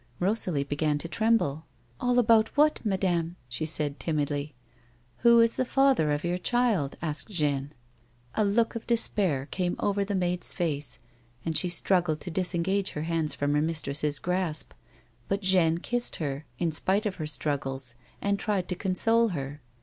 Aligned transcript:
Rosalie 0.19 0.63
began 0.63 0.97
to 0.97 1.07
tremble." 1.07 1.67
All 2.01 2.17
about 2.17 2.47
what, 2.57 2.79
madame?" 2.83 3.35
she 3.49 3.67
said, 3.67 3.99
timidly." 3.99 4.55
Who 5.19 5.39
is 5.41 5.57
the 5.57 5.63
father 5.63 6.09
of 6.09 6.23
your 6.23 6.39
child?" 6.39 6.95
asked 7.03 7.29
Jeanne. 7.29 7.71
A 8.33 8.43
look 8.43 8.73
of 8.75 8.87
despair 8.87 9.45
came 9.51 9.75
over 9.77 10.03
the 10.03 10.15
maid's 10.15 10.55
face, 10.55 10.97
and 11.45 11.55
she 11.55 11.69
st 11.69 11.87
ruggled 11.91 12.19
to 12.21 12.31
disengage 12.31 12.93
her 12.93 13.03
hands 13.03 13.35
from 13.35 13.53
her 13.53 13.61
mistress's 13.61 14.17
grasp 14.17 14.71
102 15.27 15.27
A 15.27 15.29
WOMAN'S 15.29 15.29
LIFE. 15.29 15.29
but 15.29 15.41
Jeanne 15.45 15.77
kissed 15.83 16.15
her, 16.15 16.45
in 16.57 16.71
spite 16.71 17.05
of 17.05 17.17
her 17.17 17.27
struggles, 17.27 17.93
and 18.23 18.39
tried 18.39 18.67
to 18.69 18.75
console 18.75 19.27
her. 19.27 19.61